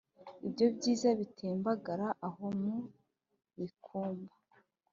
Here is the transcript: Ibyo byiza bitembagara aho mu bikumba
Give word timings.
Ibyo 0.47 0.65
byiza 0.75 1.09
bitembagara 1.19 2.07
aho 2.27 2.45
mu 2.61 2.75
bikumba 3.57 4.33